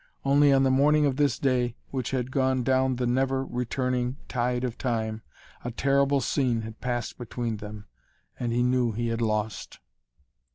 [0.25, 4.63] Only on the morning of this day, which had gone down the never returning tide
[4.63, 5.21] of time,
[5.63, 7.85] a terrible scene had passed between them.
[8.39, 9.77] And he knew he had lost.